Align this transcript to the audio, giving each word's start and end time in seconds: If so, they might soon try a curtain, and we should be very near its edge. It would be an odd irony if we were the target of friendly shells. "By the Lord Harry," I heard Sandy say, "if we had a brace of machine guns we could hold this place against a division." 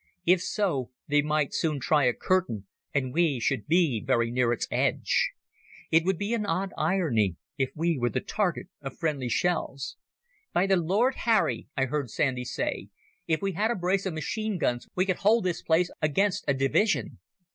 If 0.25 0.41
so, 0.41 0.89
they 1.07 1.21
might 1.21 1.53
soon 1.53 1.79
try 1.79 2.05
a 2.05 2.13
curtain, 2.13 2.65
and 2.91 3.13
we 3.13 3.39
should 3.39 3.67
be 3.67 4.03
very 4.03 4.31
near 4.31 4.51
its 4.51 4.67
edge. 4.71 5.29
It 5.91 6.05
would 6.05 6.17
be 6.17 6.33
an 6.33 6.43
odd 6.43 6.71
irony 6.75 7.35
if 7.55 7.69
we 7.75 7.99
were 7.99 8.09
the 8.09 8.19
target 8.19 8.65
of 8.81 8.97
friendly 8.97 9.29
shells. 9.29 9.97
"By 10.53 10.65
the 10.65 10.75
Lord 10.75 11.13
Harry," 11.29 11.67
I 11.77 11.85
heard 11.85 12.09
Sandy 12.09 12.45
say, 12.45 12.87
"if 13.27 13.43
we 13.43 13.51
had 13.51 13.69
a 13.69 13.75
brace 13.75 14.07
of 14.07 14.15
machine 14.15 14.57
guns 14.57 14.87
we 14.95 15.05
could 15.05 15.17
hold 15.17 15.43
this 15.43 15.61
place 15.61 15.91
against 16.01 16.45
a 16.47 16.55
division." 16.55 17.19